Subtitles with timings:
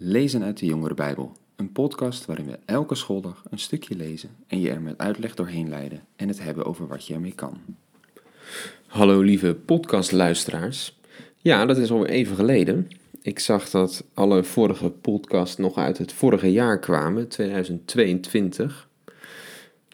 [0.00, 4.60] Lezen uit de Jongere Bijbel, een podcast waarin we elke schooldag een stukje lezen en
[4.60, 7.58] je er met uitleg doorheen leiden en het hebben over wat je ermee kan.
[8.86, 10.98] Hallo lieve podcastluisteraars.
[11.36, 12.88] Ja, dat is alweer even geleden.
[13.22, 18.88] Ik zag dat alle vorige podcasts nog uit het vorige jaar kwamen, 2022.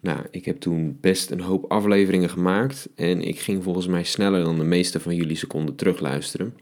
[0.01, 4.45] Nou, ik heb toen best een hoop afleveringen gemaakt en ik ging volgens mij sneller
[4.45, 6.55] dan de meeste van jullie ze konden terugluisteren.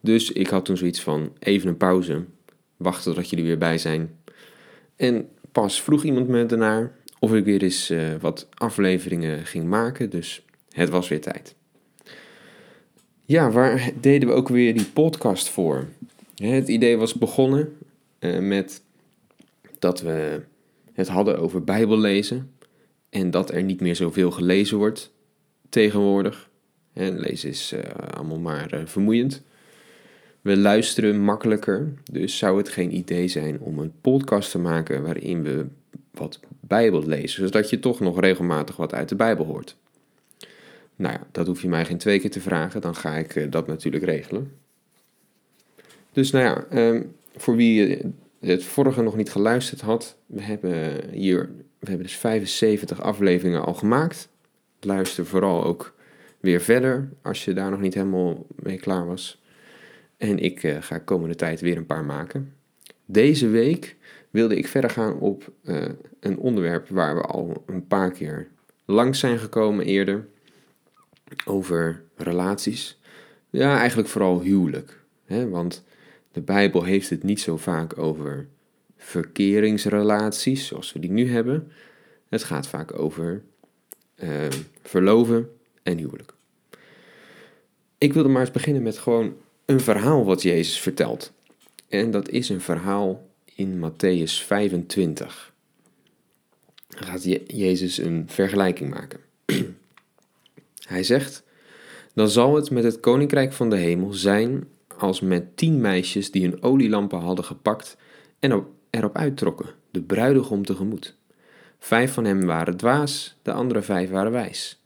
[0.00, 2.24] Dus ik had toen zoiets van even een pauze,
[2.82, 4.10] wachten tot jullie weer bij zijn.
[4.96, 10.10] En pas vroeg iemand me ernaar of ik weer eens uh, wat afleveringen ging maken,
[10.10, 11.54] dus het was weer tijd.
[13.24, 15.86] Ja, waar deden we ook weer die podcast voor?
[16.34, 17.76] Het idee was begonnen
[18.20, 18.82] uh, met
[19.78, 20.40] dat we
[20.92, 22.52] het hadden over Bijbellezen
[23.10, 25.12] en dat er niet meer zoveel gelezen wordt
[25.68, 26.50] tegenwoordig.
[26.92, 27.80] En lezen is uh,
[28.14, 29.42] allemaal maar vermoeiend.
[30.42, 35.42] We luisteren makkelijker, dus zou het geen idee zijn om een podcast te maken waarin
[35.42, 35.66] we
[36.10, 39.76] wat Bijbel lezen, zodat je toch nog regelmatig wat uit de Bijbel hoort.
[40.96, 43.50] Nou ja, dat hoef je mij geen twee keer te vragen, dan ga ik uh,
[43.50, 44.52] dat natuurlijk regelen.
[46.12, 47.98] Dus nou ja, um, voor wie
[48.40, 53.74] het vorige nog niet geluisterd had, we hebben hier, we hebben dus 75 afleveringen al
[53.74, 54.28] gemaakt.
[54.80, 55.94] Luister vooral ook
[56.40, 59.41] weer verder als je daar nog niet helemaal mee klaar was.
[60.22, 62.54] En ik uh, ga komende tijd weer een paar maken.
[63.04, 63.96] Deze week
[64.30, 65.88] wilde ik verder gaan op uh,
[66.20, 68.48] een onderwerp waar we al een paar keer
[68.84, 70.26] langs zijn gekomen eerder.
[71.44, 72.98] Over relaties.
[73.50, 75.02] Ja, eigenlijk vooral huwelijk.
[75.24, 75.48] Hè?
[75.48, 75.84] Want
[76.32, 78.46] de Bijbel heeft het niet zo vaak over
[78.96, 81.72] verkeringsrelaties zoals we die nu hebben.
[82.28, 83.42] Het gaat vaak over
[84.22, 84.30] uh,
[84.82, 85.50] verloven
[85.82, 86.34] en huwelijk.
[87.98, 91.32] Ik wilde maar eens beginnen met gewoon een verhaal wat Jezus vertelt.
[91.88, 95.52] En dat is een verhaal in Matthäus 25.
[96.88, 99.20] Dan gaat Jezus een vergelijking maken.
[100.88, 101.42] Hij zegt:
[102.14, 106.42] Dan zal het met het koninkrijk van de hemel zijn als met tien meisjes die
[106.42, 107.96] hun olielampen hadden gepakt
[108.38, 111.16] en erop uittrokken, de bruidegom tegemoet.
[111.78, 114.81] Vijf van hem waren dwaas, de andere vijf waren wijs.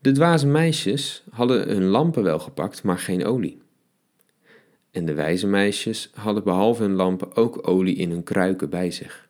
[0.00, 3.62] De dwaze meisjes hadden hun lampen wel gepakt, maar geen olie.
[4.90, 9.28] En de wijze meisjes hadden behalve hun lampen ook olie in hun kruiken bij zich.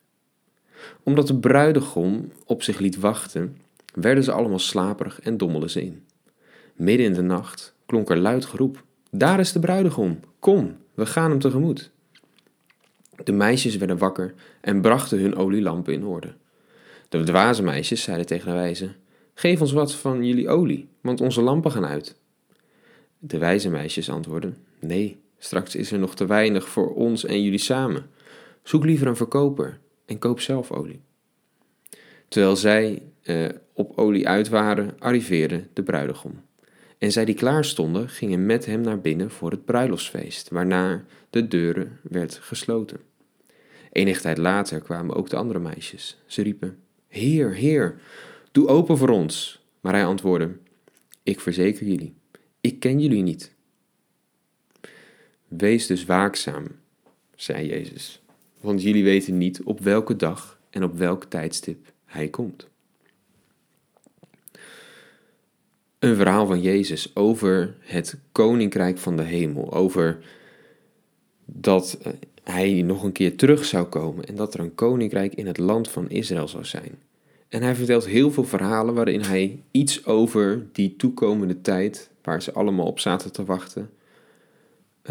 [1.02, 3.56] Omdat de bruidegom op zich liet wachten,
[3.94, 6.04] werden ze allemaal slaperig en dommelden ze in.
[6.74, 11.30] Midden in de nacht klonk er luid geroep: Daar is de bruidegom, kom, we gaan
[11.30, 11.90] hem tegemoet.
[13.24, 16.34] De meisjes werden wakker en brachten hun olielampen in orde.
[17.08, 18.90] De dwaze meisjes zeiden tegen de wijze:
[19.38, 22.16] Geef ons wat van jullie olie, want onze lampen gaan uit.
[23.18, 27.58] De wijze meisjes antwoordden: Nee, straks is er nog te weinig voor ons en jullie
[27.58, 28.06] samen.
[28.62, 31.00] Zoek liever een verkoper en koop zelf olie.
[32.28, 36.40] Terwijl zij eh, op olie uit waren, arriveerde de bruidegom.
[36.98, 41.48] En zij die klaar stonden, gingen met hem naar binnen voor het bruiloftsfeest, waarna de
[41.48, 43.00] deuren werd gesloten.
[43.92, 46.18] Enige tijd later kwamen ook de andere meisjes.
[46.26, 46.78] Ze riepen:
[47.08, 48.00] Heer, Heer,
[48.52, 49.60] Doe open voor ons.
[49.80, 50.56] Maar hij antwoordde:
[51.22, 52.14] Ik verzeker jullie,
[52.60, 53.52] ik ken jullie niet.
[55.48, 56.66] Wees dus waakzaam,
[57.36, 58.22] zei Jezus,
[58.60, 62.68] want jullie weten niet op welke dag en op welk tijdstip hij komt.
[65.98, 70.18] Een verhaal van Jezus over het koninkrijk van de hemel, over
[71.44, 75.46] dat eh, hij nog een keer terug zou komen en dat er een koninkrijk in
[75.46, 76.98] het land van Israël zou zijn.
[77.48, 82.52] En hij vertelt heel veel verhalen waarin hij iets over die toekomende tijd, waar ze
[82.52, 83.90] allemaal op zaten te wachten,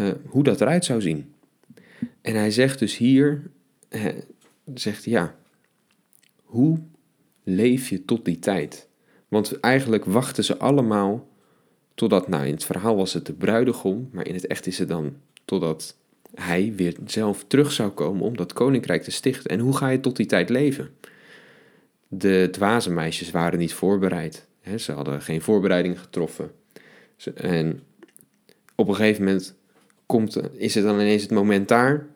[0.00, 1.32] uh, hoe dat eruit zou zien.
[2.20, 3.50] En hij zegt dus hier,
[3.88, 4.04] uh,
[4.74, 5.34] zegt ja,
[6.42, 6.78] hoe
[7.44, 8.88] leef je tot die tijd?
[9.28, 11.28] Want eigenlijk wachten ze allemaal
[11.94, 14.88] totdat, nou in het verhaal was het de bruidegom, maar in het echt is het
[14.88, 15.96] dan totdat
[16.34, 19.50] hij weer zelf terug zou komen om dat koninkrijk te stichten.
[19.50, 20.90] En hoe ga je tot die tijd leven?
[22.08, 24.46] De dwaze meisjes waren niet voorbereid.
[24.76, 26.50] Ze hadden geen voorbereiding getroffen.
[27.34, 27.82] En
[28.74, 29.54] op een gegeven moment
[30.06, 32.06] komt, is het dan ineens het moment daar,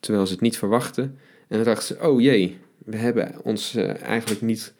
[0.00, 1.18] terwijl ze het niet verwachten.
[1.48, 4.74] En dan dachten ze, oh jee, we hebben ons eh, eigenlijk niet,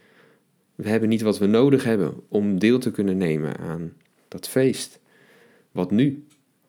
[0.75, 3.93] we hebben niet wat we nodig hebben om deel te kunnen nemen aan
[4.29, 5.00] dat feest.
[5.73, 6.25] Wat nu?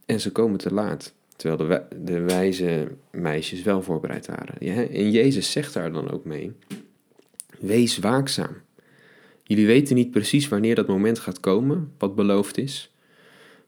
[0.05, 4.57] En ze komen te laat, terwijl de, wijze meisjes wel voorbereid waren.
[4.89, 6.51] En Jezus zegt daar dan ook mee,
[7.59, 8.55] Wees waakzaam.
[9.43, 12.91] Jullie weten niet precies wanneer dat moment gaat komen, wat beloofd is.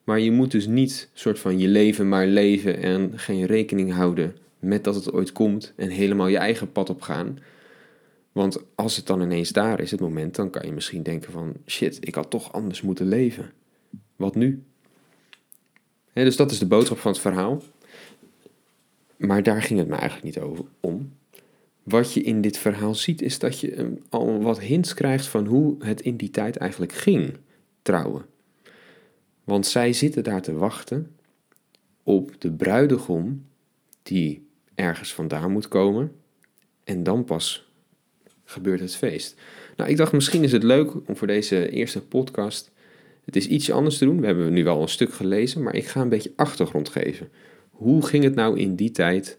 [0.04, 4.36] Maar je moet dus niet soort van je leven maar leven en geen rekening houden
[4.60, 7.40] met dat het ooit komt en helemaal je eigen pad op gaan.
[8.32, 11.54] Want als het dan ineens daar is, het moment, dan kan je misschien denken van
[11.66, 13.52] shit, ik had toch anders moeten leven.
[14.16, 14.64] Wat nu?
[16.14, 17.64] Dus dat is de boodschap van het verhaal.
[19.18, 21.12] Maar daar ging het me eigenlijk niet over om.
[21.90, 25.76] Wat je in dit verhaal ziet, is dat je al wat hints krijgt van hoe
[25.80, 27.38] het in die tijd eigenlijk ging
[27.82, 28.26] trouwen.
[29.44, 31.16] Want zij zitten daar te wachten
[32.04, 33.46] op de bruidegom
[34.04, 36.12] die ergens vandaan moet komen.
[36.84, 37.70] En dan pas
[38.44, 39.36] gebeurt het feest.
[39.76, 42.72] Nou, ik dacht misschien is het leuk om voor deze eerste podcast
[43.30, 44.20] het is iets anders te doen.
[44.20, 47.30] We hebben nu wel een stuk gelezen, maar ik ga een beetje achtergrond geven.
[47.70, 49.38] Hoe ging het nou in die tijd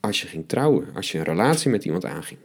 [0.00, 2.38] als je ging trouwen, als je een relatie met iemand aanging?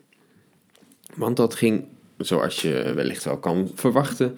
[1.16, 1.86] Want dat ging,
[2.18, 4.38] zoals je wellicht wel kan verwachten,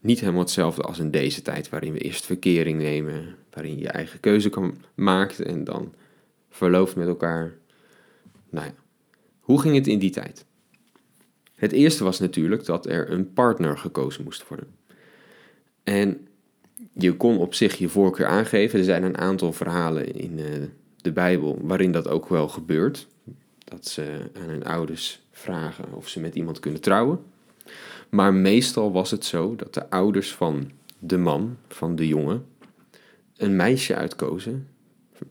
[0.00, 4.20] niet helemaal hetzelfde als in deze tijd, waarin we eerst verkering nemen, waarin je eigen
[4.20, 5.94] keuze kan maken en dan
[6.50, 7.52] verlooft met elkaar.
[8.50, 8.74] Nou ja,
[9.40, 10.44] hoe ging het in die tijd?
[11.54, 14.66] Het eerste was natuurlijk dat er een partner gekozen moest worden.
[15.84, 16.28] En
[16.92, 18.78] je kon op zich je voorkeur aangeven.
[18.78, 20.46] Er zijn een aantal verhalen in uh,
[21.08, 23.06] de Bijbel waarin dat ook wel gebeurt.
[23.64, 27.20] Dat ze aan hun ouders vragen of ze met iemand kunnen trouwen.
[28.08, 32.46] Maar meestal was het zo dat de ouders van de man, van de jongen,
[33.36, 34.68] een meisje uitkozen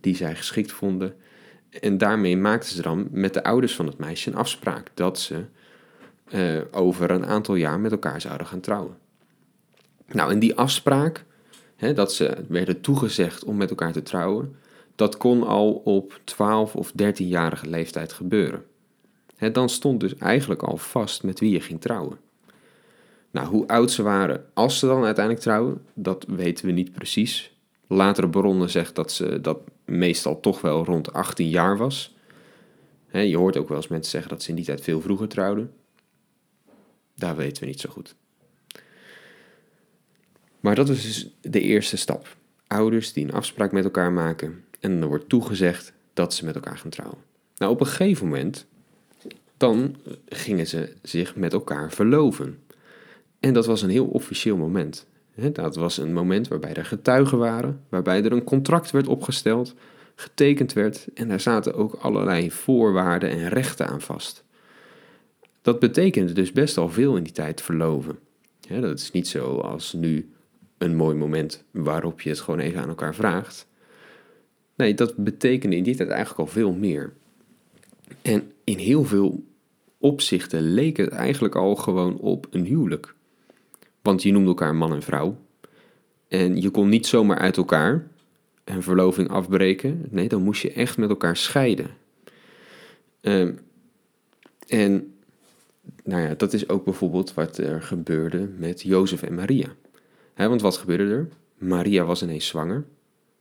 [0.01, 1.15] die zij geschikt vonden.
[1.69, 5.43] En daarmee maakten ze dan met de ouders van het meisje een afspraak dat ze
[6.33, 8.97] uh, over een aantal jaar met elkaar zouden gaan trouwen.
[10.07, 11.25] Nou, en die afspraak,
[11.75, 14.55] hè, dat ze werden toegezegd om met elkaar te trouwen,
[14.97, 18.65] dat kon al op 12 of 13-jarige leeftijd gebeuren.
[19.35, 22.19] Hè, dan stond dus eigenlijk al vast met wie je ging trouwen.
[23.31, 27.55] Nou, hoe oud ze waren als ze dan uiteindelijk trouwen, dat weten we niet precies.
[27.87, 32.15] Latere bronnen zegt dat ze dat meestal toch wel rond 18 jaar was.
[33.11, 35.73] je hoort ook wel eens mensen zeggen dat ze in die tijd veel vroeger trouwden.
[37.15, 38.15] Daar weten we niet zo goed.
[40.59, 42.35] Maar dat is dus de eerste stap.
[42.67, 46.77] Ouders die een afspraak met elkaar maken en er wordt toegezegd dat ze met elkaar
[46.77, 47.19] gaan trouwen.
[47.57, 48.65] Nou, op een gegeven moment,
[49.57, 49.95] dan
[50.25, 52.59] gingen ze zich met elkaar verloven.
[53.39, 55.07] En dat was een heel officieel moment.
[55.53, 59.73] Dat was een moment waarbij er getuigen waren, waarbij er een contract werd opgesteld,
[60.15, 64.43] getekend werd en daar zaten ook allerlei voorwaarden en rechten aan vast.
[65.61, 68.19] Dat betekende dus best al veel in die tijd verloven.
[68.67, 70.31] dat is niet zo als nu
[70.77, 73.67] een mooi moment waarop je het gewoon even aan elkaar vraagt.
[74.77, 77.13] Nee, dat betekende in die tijd eigenlijk al veel meer.
[78.21, 79.43] En in heel veel
[79.97, 83.15] opzichten leek het eigenlijk al gewoon op een huwelijk.
[84.01, 85.37] Want je noemde elkaar man en vrouw.
[86.27, 88.07] En je kon niet zomaar uit elkaar
[88.63, 90.05] een verloving afbreken.
[90.09, 91.89] Nee, dan moest je echt met elkaar scheiden.
[93.21, 93.53] Ehm,
[94.67, 95.13] en
[96.03, 99.75] nou ja, dat is ook bijvoorbeeld wat er gebeurde met Jozef en Maria
[100.45, 101.27] want wat gebeurde er?
[101.57, 102.85] Maria was ineens zwanger,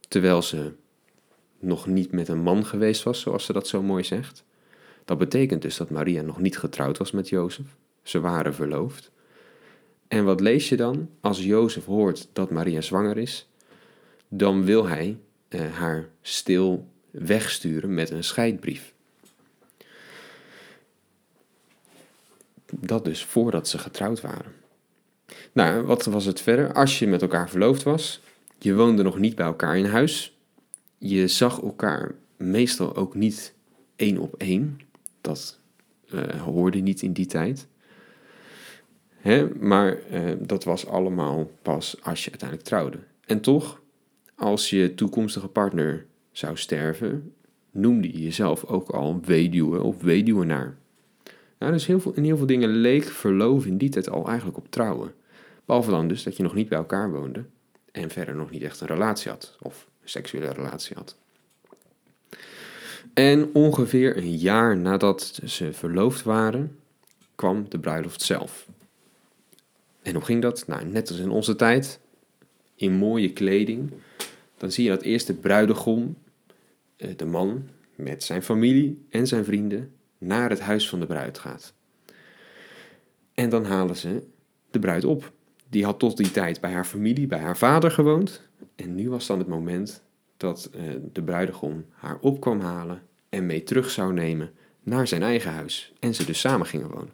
[0.08, 0.72] terwijl ze
[1.58, 4.44] nog niet met een man geweest was, zoals ze dat zo mooi zegt.
[5.04, 7.66] Dat betekent dus dat Maria nog niet getrouwd was met Jozef.
[8.02, 9.10] Ze waren verloofd.
[10.08, 11.08] En wat lees je dan?
[11.20, 13.48] Als Jozef hoort dat Maria zwanger is,
[14.28, 15.18] dan wil hij
[15.48, 18.94] eh, haar stil wegsturen met een scheidbrief.
[22.66, 24.52] Dat dus voordat ze getrouwd waren.
[25.52, 26.72] Nou, wat was het verder?
[26.72, 28.20] Als je met elkaar verloofd was,
[28.58, 30.35] je woonde nog niet bij elkaar in huis,
[31.08, 33.54] je zag elkaar meestal ook niet
[33.96, 34.80] één op één.
[35.20, 35.60] Dat
[36.14, 37.66] uh, hoorde niet in die tijd.
[39.16, 39.48] Hè?
[39.54, 42.98] Maar uh, dat was allemaal pas als je uiteindelijk trouwde.
[43.24, 43.80] En toch,
[44.34, 47.34] als je toekomstige partner zou sterven,
[47.70, 50.76] noemde je jezelf ook al weduwe of weduwenaar.
[51.58, 54.58] Nou, dus heel veel, in heel veel dingen leek verloven in die tijd al eigenlijk
[54.58, 55.14] op trouwen.
[55.64, 57.44] Behalve dan dus dat je nog niet bij elkaar woonde
[57.92, 61.16] en verder nog niet echt een relatie had of seksuele relatie had.
[63.14, 66.78] En ongeveer een jaar nadat ze verloofd waren,
[67.34, 68.66] kwam de bruiloft zelf.
[70.02, 70.66] En hoe ging dat?
[70.66, 72.00] Nou, net als in onze tijd,
[72.74, 73.92] in mooie kleding.
[74.56, 76.16] Dan zie je dat eerst de bruidegom,
[76.96, 81.38] eh, de man, met zijn familie en zijn vrienden naar het huis van de bruid
[81.38, 81.72] gaat.
[83.34, 84.22] En dan halen ze
[84.70, 85.32] de bruid op
[85.68, 88.42] die had tot die tijd bij haar familie, bij haar vader gewoond.
[88.74, 90.02] En nu was dan het moment
[90.36, 90.82] dat uh,
[91.12, 94.50] de bruidegom haar op kwam halen en mee terug zou nemen
[94.82, 95.92] naar zijn eigen huis.
[96.00, 97.12] En ze dus samen gingen wonen.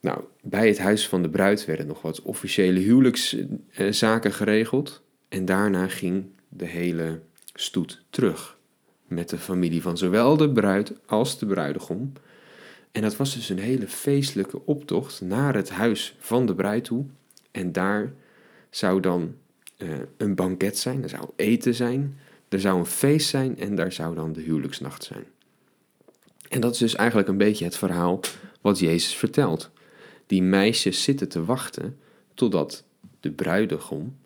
[0.00, 5.02] Nou, bij het huis van de bruid werden nog wat officiële huwelijkszaken geregeld.
[5.28, 7.20] En daarna ging de hele
[7.54, 8.58] stoet terug
[9.06, 12.12] met de familie van zowel de bruid als de bruidegom.
[12.92, 17.04] En dat was dus een hele feestelijke optocht naar het huis van de bruid toe.
[17.50, 18.12] En daar
[18.70, 19.34] zou dan
[19.78, 22.18] uh, een banket zijn, er zou eten zijn,
[22.48, 25.24] er zou een feest zijn en daar zou dan de huwelijksnacht zijn.
[26.48, 28.20] En dat is dus eigenlijk een beetje het verhaal
[28.60, 29.70] wat Jezus vertelt.
[30.26, 31.98] Die meisjes zitten te wachten
[32.34, 32.84] totdat
[33.20, 34.16] de bruidegom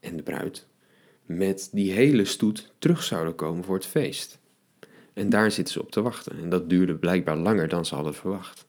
[0.00, 0.66] en de bruid
[1.26, 4.38] met die hele stoet terug zouden komen voor het feest.
[5.12, 6.38] En daar zitten ze op te wachten.
[6.42, 8.64] En dat duurde blijkbaar langer dan ze hadden verwacht.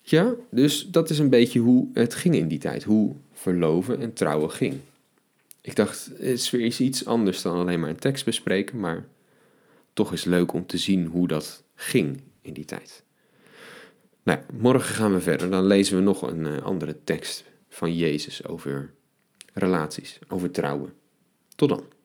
[0.00, 2.84] Ja, dus dat is een beetje hoe het ging in die tijd.
[2.84, 4.74] Hoe verloven en trouwen ging.
[5.60, 9.06] Ik dacht, het is weer iets anders dan alleen maar een tekst bespreken, maar
[9.92, 13.04] toch is leuk om te zien hoe dat ging in die tijd.
[14.22, 15.50] Nou, morgen gaan we verder.
[15.50, 18.90] Dan lezen we nog een uh, andere tekst van Jezus over
[19.52, 20.92] relaties, over trouwen.
[21.54, 21.95] Tot dan.